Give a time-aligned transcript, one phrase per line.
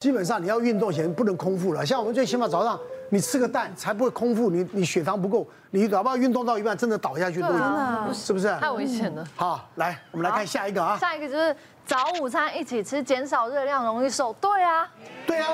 [0.00, 8.48] 基本上你要运动前不能空腹了，像我们最起码早上你吃个蛋才不会空腹，你你血糖不够，你哪怕运动到一半真的倒下去都有，是不是？
[8.58, 9.22] 太危险了。
[9.36, 10.96] 好，来我们来看下一个啊。
[10.96, 14.32] 下一个就是早午餐一起吃，减少热量，容易瘦。
[14.40, 14.88] 对啊，
[15.26, 15.48] 对啊，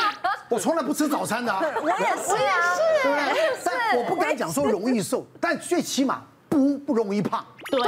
[0.50, 1.62] 我从来不吃早餐的啊。
[1.82, 3.58] 我也是啊，对不对？
[3.64, 6.22] 但我不敢讲说容易瘦，但最起码
[6.56, 7.44] 不不容易胖。
[7.70, 7.80] 对，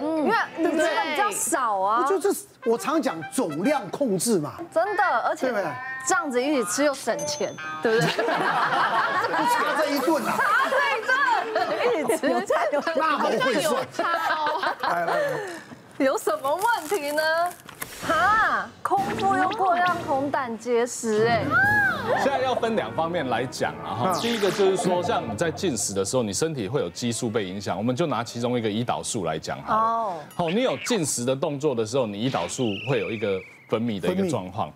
[0.00, 2.02] 嗯，因为你吃的比较少啊。
[2.04, 4.54] 就是我常讲总量控制嘛。
[4.72, 5.52] 真的，而且
[6.06, 8.24] 这样子一起吃又省钱，对不对？
[8.24, 10.34] 差这一顿啊！
[10.38, 13.86] 差这一顿，一起吃有差有那么会算。
[14.82, 15.14] 来来来，
[15.98, 17.22] 有什么问题呢？
[18.10, 21.44] 哈，空腹又过量，红胆结石，哎。
[22.18, 29.74] 现在要分两方面来讲啊哈，第一个就是说，像你在进食的时候，你身体会有激素被影响，我们就拿其中一个胰岛素来讲哈。
[29.74, 30.16] 哦。
[30.34, 33.38] 好，你有进食的动作的时候，你胰岛素会有一个
[33.68, 34.72] 分泌的一个状况。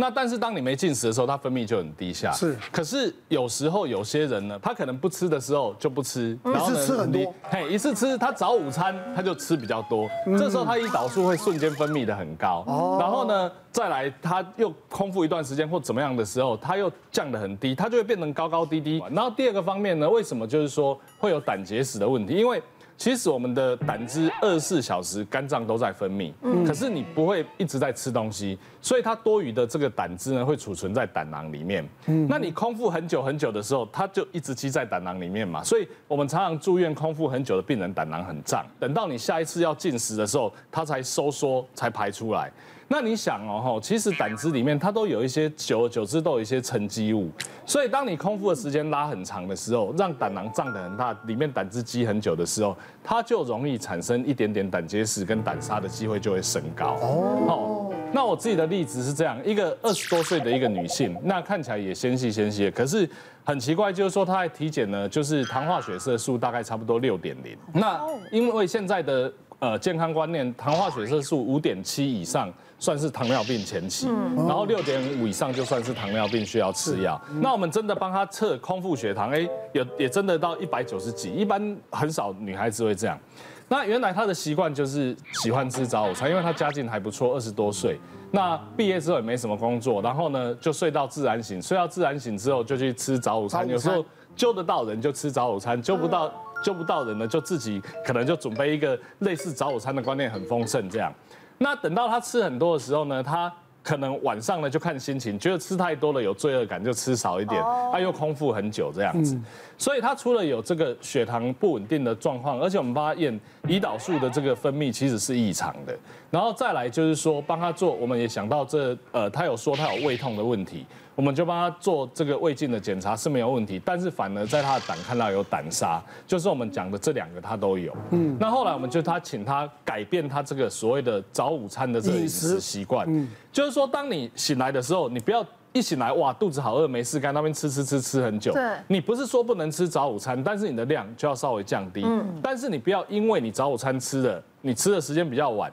[0.00, 2.30] 那但是当你没进食的时候，它分泌就很低下。
[2.30, 2.56] 是。
[2.70, 7.34] 可是有时候有些人呢，他可能不吃的时候就不吃，然后呢，吃很多。
[7.50, 12.62] 嘿，一次吃他早午餐他就吃比较多，这时候他胰岛素会瞬间分泌的很高。
[12.68, 12.98] 哦。
[13.00, 19.02] 然后呢，再来他又空腹一段时间或怎么样的时候，他又降得很低，他就会变成高高低低。
[19.10, 22.34] 然后第二个方面呢，为什么就是说会有胆结石的问题？
[22.34, 22.62] 因为
[22.98, 26.32] 其实我们的胆汁二十四小时肝脏都在分泌，
[26.66, 31.88] 可是你不会一直在吃东西，所以它多余的这个胆汁呢会储存在胆囊里面。
[32.28, 35.62] 那你空腹很久很久的时候，它就一直积在胆囊里面嘛。
[35.62, 42.52] 所以我们常常住院空腹很久的病人胆囊很胀，等到你下一次要进食的时候，它才收缩才排出来。
[42.90, 47.30] 那你想哦，其实胆汁里面它都有一些，久而久之都有一些沉积物，
[47.66, 56.94] 所以当你空腹的时间拉很长的时候，让胆囊胀得很大，里面胆汁积很久的时候，它就容易产生一点点胆结石跟胆沙的机会就会升高。
[57.02, 63.06] 哦，那我自己的例子是这样，一个二十多岁的一个女性，那看起来也纤细纤细，可是
[63.44, 67.54] 很奇怪，就是说她在体检呢，就是糖化血色素大概差不多六点零。
[67.74, 68.00] 那
[68.32, 72.52] 因为现在的呃健康观念，糖化血色素五点七以上。
[72.80, 77.20] 算是糖尿病前期，然后六点五以上就算是糖尿病需要吃药。
[77.40, 79.40] 那我们真的帮他测空腹血糖，哎，
[79.72, 83.18] 也也真的到一百九十几，一般很少女孩子会这样。
[83.66, 87.98] 那原来他的习惯就是喜欢吃早午餐，因为他家境还不错，二十多岁。
[88.30, 93.68] 那毕业之后也没什么工作，然后呢就睡到自然醒，睡到自然醒之后就去吃早午餐。
[93.68, 94.04] 有时候
[94.36, 96.32] 揪得到人就吃早午餐，揪不到
[96.62, 101.12] 揪不到人呢就自己可能就准备一个类似早午餐的观念很丰盛这样。
[101.58, 103.52] 那等到他吃很多的时候呢，他
[103.82, 107.62] 可能晚上呢就看心情，觉得吃太多了有罪恶感，就吃少一点。
[107.90, 109.38] 他又空腹很久这样子，
[109.78, 115.98] 所以他除了有这个血糖不稳定的状况，而且我们帮他验胰岛素的这个分泌其实是异常的。
[116.30, 120.84] 然后再来就是说帮他做，我们也想到这呃，他有说他有胃痛的问题。
[121.14, 127.92] 我们就帮他做这个胃镜的检查是没有问题，但是反而在他的胆看到有胆沙，就是我们讲的这两个他都有。
[128.10, 138.52] 嗯，那后来我们就他请他改变他这个所谓的早午餐的这个饮食习惯，嗯，就是说当你醒来的时候，你不要一醒来哇肚子好饿没事干那边吃吃吃吃很久。
[138.52, 142.04] 对，你不是说不能吃早午餐，但是你的量就要稍微降低。
[142.04, 145.68] 嗯，但是你不要因为你早午餐吃的，你吃的时间比较晚，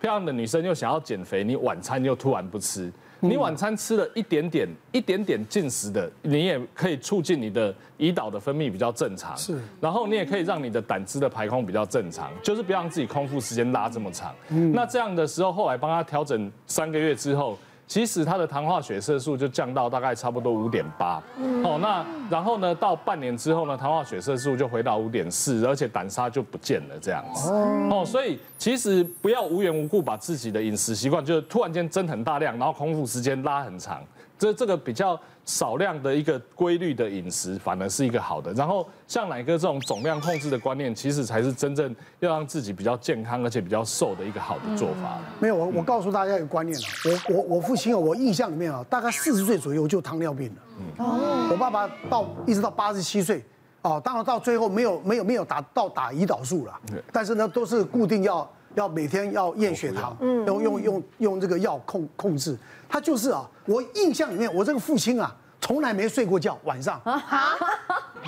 [0.00, 2.90] 漂亮的女生又想要减肥，你晚餐又突然不吃。
[3.22, 14.34] 你晚餐吃了一点点、一点点进食的，你也可以促进你的胰岛的分泌比较正常，是，然后你也可以让你的胆汁的排空比较正常，就是不要让自己空腹时间拉这么长。
[14.48, 17.58] 嗯，那这样的时候，后来帮他调整三个月之后。
[17.90, 21.20] 其实它的糖化血色素就降到大概差不多五点八，
[21.64, 27.50] 哦，那然后呢，到半年之后呢，糖化血色素就回到五点四，而且胆砂就不见了这样子，
[27.90, 34.00] 哦，所以其实不要无缘无故把自己的饮食习惯就是突然间增很大量，然后空腹时间拉很长。
[34.40, 38.50] 这这个比较少量的一个规律的饮食，反而是一个好的。
[38.54, 45.18] 然后像奶哥这种总量控制的观念，其实才是真正要让自己比较健康而且比较瘦的一个好的做法。
[45.38, 46.88] 没有，我我告诉大家一个观念啊，
[47.28, 51.04] 我我我父亲啊，我印象里面啊，大概四十岁左右就糖尿病了。
[51.04, 51.48] 哦。
[51.50, 53.44] 我爸爸到一直到八十七岁，
[53.82, 56.80] 哦，当然到最后没有没有没有达到打胰岛素了，
[57.12, 62.56] 但是呢都是固定要要每天要验血糖，嗯，用用用用这个药控控制。
[62.88, 67.00] 他就是啊，我印象里面，我这个父亲啊，从来没睡过觉，晚上。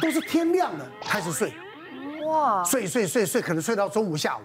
[0.01, 1.53] 都是天亮了开始睡，
[2.27, 4.41] 哇，睡睡睡睡，可能睡到中午下午，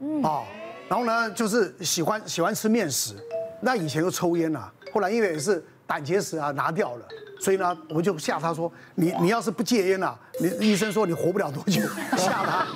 [0.00, 0.42] 嗯，哦，
[0.88, 3.14] 然后呢，就是喜欢喜欢吃面食，
[3.60, 7.06] 那以前又抽烟啊，后来因为也是胆结石啊拿掉了，
[7.38, 11.82] 所以呢，我就吓他说，你你要是不戒烟啊，你医生说你活不了多久，
[12.16, 12.66] 吓他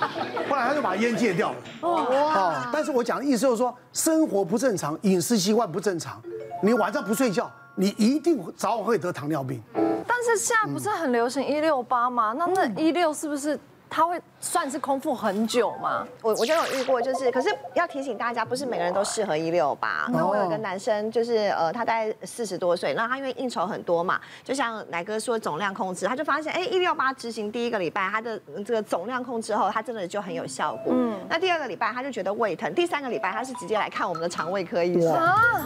[0.81, 6.19] 就把烟戒掉了，哦，但是我讲的意思就是说，生活不正常，饮食习惯不正常。
[6.63, 9.61] 你晚上不睡觉，你一定早晚会得糖尿病。
[10.07, 12.33] 但是现在不是很流行一六八吗？
[12.35, 13.59] 那那一六是不是？
[13.93, 16.07] 他会算是空腹很久吗？
[16.21, 20.07] 我我就有遇过，就是可是要提醒大家，不是每个人都适合一六八。
[20.13, 30.93] 那我有一个男生，就是呃，他大概四十多岁，那他因为应酬很多嘛，就像奶哥说总量控制，他就发现哎，一六八执行第一个礼拜，他的这个总量控制后，他真的就很有效果。
[30.95, 31.19] 嗯。
[31.29, 35.11] 那第二个礼拜他就觉得胃疼，第三个礼拜他是直接来看我们的肠胃科医生。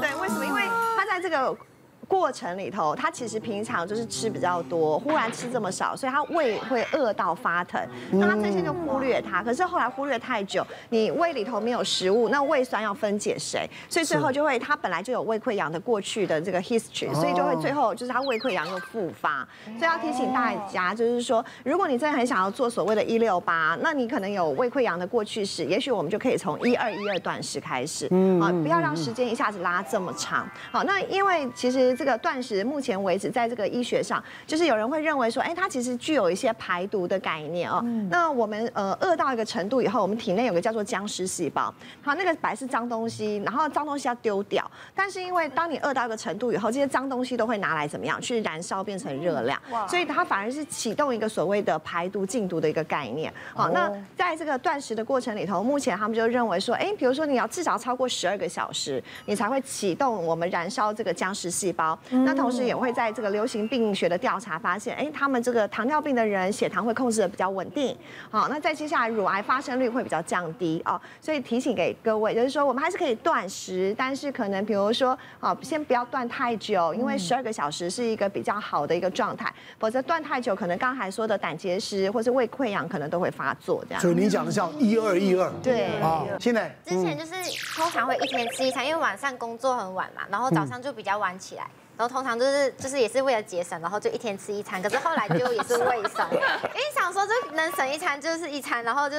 [0.02, 0.44] 对，为什么？
[0.44, 0.64] 因为
[0.98, 1.56] 他在这个。
[2.06, 7.82] 过程里头，他其实平常就是吃比较多，忽然吃这么少，所以他胃会饿到发疼。
[8.12, 13.70] 那他这些就忽略他，可是后来忽略太久，你胃里头没有食物，那胃酸要分解谁？
[13.90, 19.48] 所以最后就会他本来就有胃溃疡的过去的这个 history，所以就会最后就是他胃溃疡又复发。
[19.66, 28.06] 所以要提醒大家，就是说，如果你真的很想要做所谓的一六八，那你可能有胃溃疡的过去史，也许我们就可以从一二一二断食开始，
[28.42, 30.48] 啊，不要让时间一下子拉这么长。
[30.72, 31.95] 好，那因为其实。
[31.96, 37.84] 这个断食目前为止，在这个医学上，就是有人会认为说，哎，它其实具有一些排毒的概念哦。
[38.10, 53.34] 那我们呃饿到一个程度以后，我们体内有个叫做僵尸细胞，好，那个本来是脏东西，然后脏东西要丢掉，但是因为当你饿到一个程度以后，这些脏东西都会拿来怎么样去燃烧变成热量，所以它反而是启动一个所谓的排毒净毒的一个概念。
[53.54, 61.98] 好，那在这个断食的过程里头，目前他们就认为说，哎，比如说你要至少超过十二个小时，你才会启动我们燃烧这个僵尸细胞。
[62.26, 67.96] 那同时也会在这个流行病学的调查发现，哎，他们这个糖尿病的人血糖会控制的比较稳定，
[68.32, 84.02] 好，那在接下来乳癌发生率会比较降低哦，所以提醒给各位，就是说我们还是可以断食，但是可能比如说，啊，先不要断太久，因为十二个小时是一个比较好的一个状态，否则断太久，可能刚才说的胆结石或是胃溃疡可能都会发作这样。
[84.02, 87.34] 所以你讲的叫一二一二，对啊，现在之前就是
[87.76, 91.68] 通常会一天吃一餐，因为晚上工作很晚嘛，然后早上就比较晚起来。
[91.98, 94.82] 然后通常就是就是也是为了节省，然后就一天吃一餐。
[94.82, 99.18] 可是后来就也是胃酸，因为想说就能省一餐就是一餐，然后就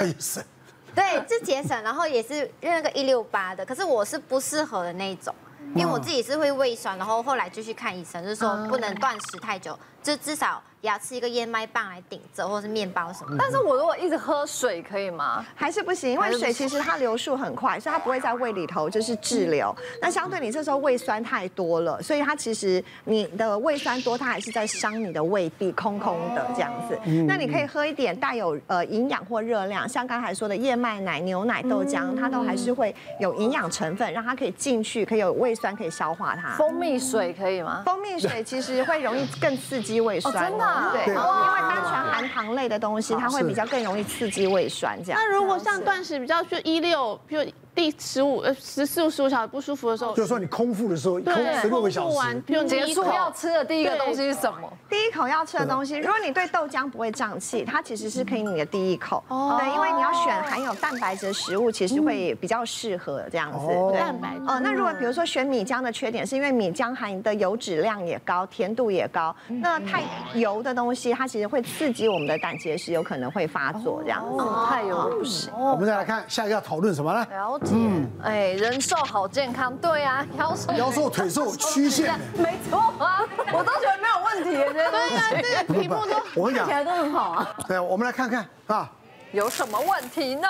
[0.94, 3.64] 对，就节省，然后也是用那个一六八的。
[3.64, 5.34] 可是我是不适合的那一种，
[5.74, 10.62] 因为我自己是会胃酸，然后后来就去看医生，就是说不能断食太久，就至少。
[10.86, 13.36] 也要吃一个燕麦棒来顶着，或者是面包什么。
[13.36, 15.44] 但是我如果一直喝水可以吗？
[15.56, 16.12] 还是不行？
[16.12, 19.74] 因为水其实它流速很快，所以它不会在胃里头就是滞留。
[20.00, 26.96] 那相对你这时候胃酸太多了，所以它其实你的胃酸多，它还是在伤你的胃壁，空空的这样子。
[27.26, 36.50] 那你可以喝一点带有呃营养或热量，像刚才说的燕麦奶、牛奶、豆浆，它都还是会有营养成分，让它可以进去，可以有胃酸可以消化它。
[36.56, 37.82] 蜂蜜水可以吗？
[37.84, 40.32] 蜂蜜水其实会容易更刺激胃酸。
[40.32, 40.75] 真的。
[40.92, 45.20] 对，因为单纯含糖类的东西，它会比较更容易刺激胃酸这样。
[45.20, 47.44] 那如果像断食比较就一六就。
[47.76, 54.72] 第十五呃十四十五小时不舒服的时候，就是说你空腹的时候，空十六个小时，结束要吃的第一个东西是什么？
[54.88, 59.22] 第一口要吃的东西，如果你对豆浆不会胀气，它其实是可以你的第一口。
[59.28, 59.58] 哦。
[59.60, 63.66] 对，因为你要选含有蛋白质的食物，其实会比较适合这样子。
[63.92, 64.34] 蛋白。
[64.48, 69.36] 哦，那如果比如说选米浆的缺点，是因为米浆含的油脂量也高，甜度也高。
[69.48, 70.02] 那太
[70.34, 74.42] 油的东西，它其实会刺激我们的胆结石，有可能会发作这样子。
[74.66, 75.52] 太油不行。
[75.54, 77.26] 我们再来看下一个要讨论什么呢？
[77.72, 87.56] 嗯，哎，人瘦好健康，对啊，腰瘦腰瘦腿瘦曲线，没错啊，我都觉得没有问题，对啊，这个题目都我跟你讲，起来都很好啊。
[87.66, 88.90] 对，我们来看看啊。
[89.32, 90.48] 有什么问题呢？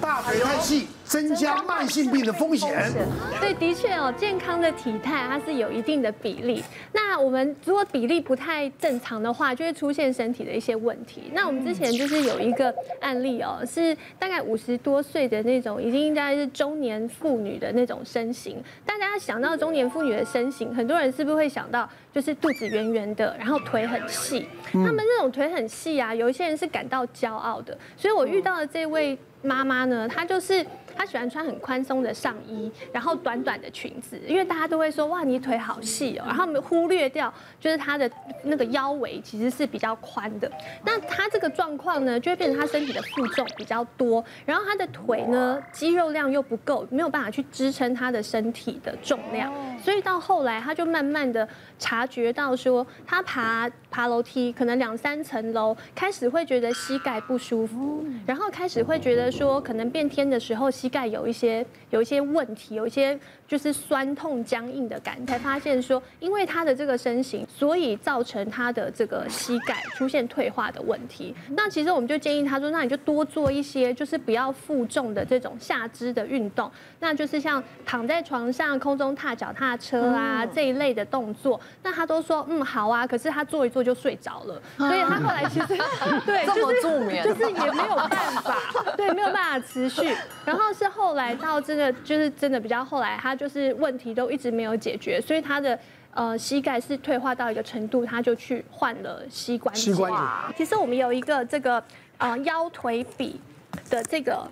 [0.00, 2.92] 大腿太细，增加慢性病的风险。
[3.40, 6.62] 对，的确哦，健康的体态它是有一定的比例。
[6.92, 11.30] 那我们如果比例不太正常的话，就会出现身体的一些问题。
[11.32, 18.62] 那我们之前就是有一个案例哦，是大概五十多岁的那种，已经应该是中年妇女的那种身形。
[18.86, 24.46] 大家想到中年妇女的身形，很多人是不是会想到就是肚子圆圆的，然后腿很细？
[24.72, 27.76] 他们那种腿很细啊，有一些人是感到骄傲的。
[27.96, 28.28] 所以我。
[28.28, 30.62] 遇到的这位妈妈呢，她就是。
[30.98, 38.10] 她喜欢穿很宽松的上衣，然后短短的裙子，因为大家都会说哇，你腿好细哦，然后我们忽略掉就是她的
[38.42, 40.50] 那个腰围其实是比较宽的。
[40.84, 71.34] 那她这个状况呢，就会变成她身体的负重比较多，然后她的腿呢肌肉量又不够，没有办法去支撑她的身体的重量，所以到后来她就慢慢的察觉到说，她爬爬楼梯可能两三层楼，开始会觉得膝盖不舒服，然后开始会觉得说可能变天的时候膝膝盖有一些有一些问题，有一些就是酸痛僵硬的感，才发现说，因为他的这个身形，所以造成他的这个膝盖出现退化的问题。
[71.50, 85.66] 那其实我们就建议他说，那你就多做一些，就是不要负重的这种下肢的运动，那就是像躺在床上空中踏脚踏车啊这一类的动作，那他都说嗯好啊，可是他做一做就睡着了，所以他后来其实
[86.24, 86.80] 对就是
[87.22, 88.08] 就是也没有办
[88.42, 88.56] 法，
[88.96, 90.16] 对，没有办法持续。
[90.44, 95.78] 然后是后来到真的就是真的比较后来，他就是问题都一直没有解决，所以他的。
[96.14, 99.80] 呃，膝盖是退化到一个程度，他就去换了膝关节。
[99.80, 100.54] 膝关节。
[100.56, 101.80] 其实我们有一个这个
[102.16, 103.40] 呃腰腿比
[103.88, 104.48] 的这个。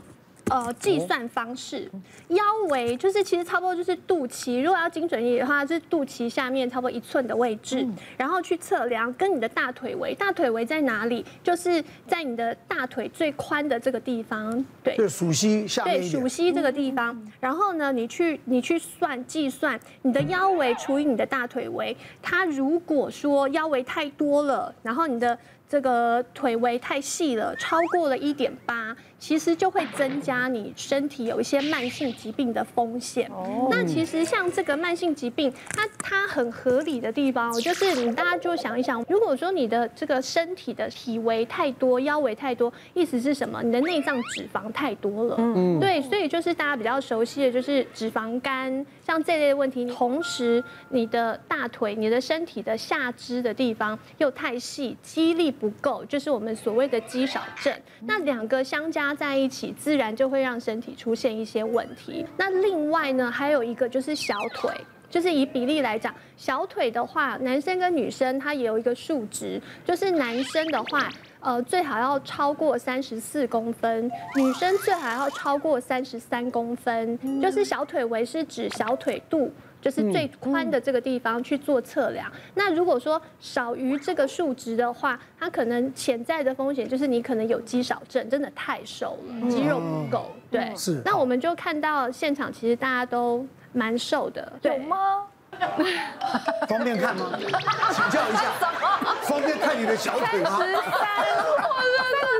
[0.48, 1.90] 呃，计算方式，
[2.28, 2.38] 腰
[2.68, 7.84] 围就是其实差不多就是肚脐，如果要精准一点的话，是肚脐下面差不多一寸的位置，
[8.16, 11.24] 然后去测量跟你的大腿围，大腿围在哪里？
[11.42, 25.36] 就是在你的大腿最宽的这个地方，对，对，属膝下面，对，属膝这个地方，然后呢，你去你去算计算你的腰围除以你的大腿围，它如果说腰围太多了，然后你的。
[25.68, 33.28] 这个腿围太细了，超过了一点八，其实就会增加你身体有一些慢性疾病的风险。
[33.32, 43.61] 哦，那其实像这个慢性疾病，它它很合理的地方，就是你大家就想一想，如果说你的这个身体的体围太多，腰围太多，意思是什么？
[43.61, 45.35] 你的内脏脂肪太多了。
[45.38, 49.85] 嗯，对，所以就是大家比较熟悉的就是脂肪肝，像这类的问题。
[49.87, 55.55] 同时，你的大腿、你的身体的下肢的地方又太细，肌力。
[55.58, 57.72] 不够，就是我们所谓的肌少症。
[58.00, 62.25] 那两个相加在一起，自然就会让身体出现一些问题。
[62.36, 64.70] 那另外呢，还有一个就是小腿，
[65.08, 71.08] 就是以比例来讲，小腿的话，男生跟女生他也有一个数值，就是男生的话，
[71.40, 77.18] 呃，最好要超过三十四公分，女生最好要超过三十三公分。
[77.40, 79.52] 就是小腿围是指小腿肚。
[79.80, 82.30] 就是最宽的这个地方去做测量。
[82.54, 90.33] 那如果说少于这个数值的话，它可能潜在的风险就是你可能有肌少症，真的太瘦了，肌肉不够。
[90.50, 91.00] 对，是。
[91.04, 94.52] 那我们就看到现场，其实大家都蛮瘦的。
[94.62, 95.23] 有吗？
[96.68, 97.30] 方便看吗？
[97.36, 98.42] 请教一下，
[99.22, 100.58] 方便看你的小腿吗？
[100.58, 100.76] 三十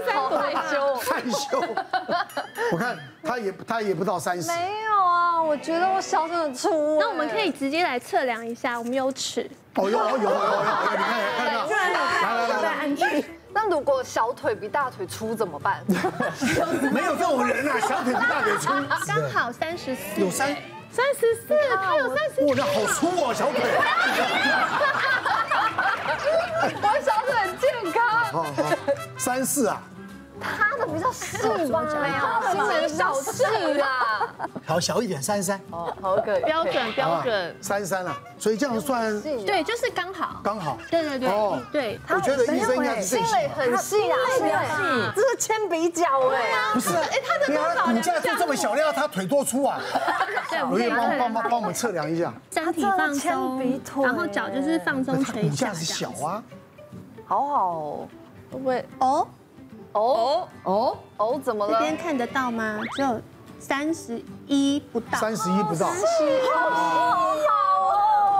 [0.06, 1.61] 三，我真的是害羞，害羞。
[2.73, 4.49] 我看他也他也不到三十。
[4.49, 6.99] 没有啊，我觉得我小腿很粗。
[7.00, 9.49] 那我们可以直接来测量一下，我们有尺。
[9.75, 10.30] 哦，有有有有有，
[10.61, 11.66] 你看看到。
[11.66, 13.25] 来来来来，安全。
[13.52, 15.82] 那如果小腿比大腿粗怎么办？
[16.92, 18.68] 没有这种人啊，小腿比大腿粗。
[19.06, 20.20] 刚好三十四。
[20.20, 20.54] 有三。
[20.97, 22.41] 三十四，他有三十四。
[22.47, 23.61] 哇，那好粗啊，小腿。
[26.83, 28.00] 我小腿很健康。
[28.33, 28.49] 好好，
[29.19, 29.83] 三四啊。
[30.40, 31.37] 他的比较细
[31.71, 31.85] 吧？
[32.43, 33.43] 他的比较细
[33.75, 34.28] 啦。
[34.66, 35.61] 好，小一点，三十三。
[35.71, 36.43] 哦，好，可以。
[36.43, 37.57] 标准标准。
[37.61, 39.21] 三十三了，所以这样算。
[39.23, 40.40] 对，就是刚好。
[40.43, 40.76] 刚好。
[40.90, 41.28] 对对对。
[41.28, 42.00] 哦，对。
[42.09, 43.35] 我觉得医生应该是最细。
[43.55, 44.43] 很细啊，细。
[45.14, 46.73] 这是铅笔脚哎。
[46.75, 47.87] 不是，哎，他的多少？
[47.87, 49.81] 骨架就这么小，料他腿多粗啊？
[50.50, 52.33] 对，我可以帮帮帮帮我们测量一下。
[52.50, 55.49] 身体放松，然后脚就是放松垂下。
[55.49, 56.43] 骨架是小啊。
[57.26, 58.09] 好好。
[58.50, 58.85] 会不会？
[58.99, 59.26] 哦。
[60.00, 61.73] 哦哦哦，怎么了？
[61.73, 62.79] 这边看得到吗？
[62.95, 63.21] 只有
[63.59, 66.05] 三十一不到，三十一不到，三十
[66.55, 67.37] 好好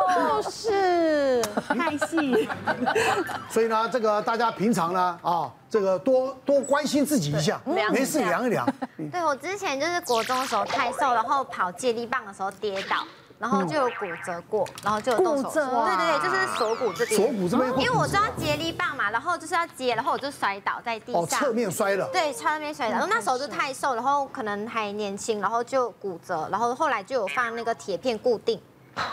[0.09, 2.49] 哦，就是太细。
[3.49, 8.67] 所以呢，这个大家平常呢，啊，这个多多关心自己一下，没事量一量。
[9.11, 12.99] 对，我之前就是国中的时候太瘦，然后跑接力棒的时候跌倒。
[13.39, 15.55] 然后就有骨折过，然后就有动手术。
[15.55, 17.21] 对对对，就是锁骨这边。
[17.21, 17.71] 锁骨这边。
[17.79, 21.23] 因为我知道接力棒嘛，然后就是要接，然后我就摔倒在地上。
[21.23, 22.09] 哦，侧面摔了。
[22.13, 22.93] 对，侧面摔倒。
[22.93, 28.59] 然后那时候就太瘦，然后可能还年轻，然后就骨折，然后后来就有放那个铁片固定，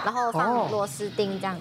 [0.05, 1.59] 然后放螺丝钉这样。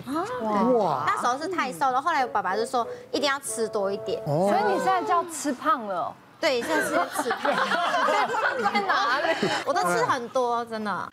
[0.78, 1.02] 哇。
[1.04, 4.23] 那时候是太瘦，了后后来我爸爸就说一定要吃多一点。
[4.26, 4.49] 哦。
[4.49, 6.14] 所以你现在就要吃胖了。
[6.38, 6.90] 对，现在是
[7.23, 7.52] 吃胖。
[8.73, 9.49] 在哪里？
[9.66, 11.12] 我都吃很多，真的。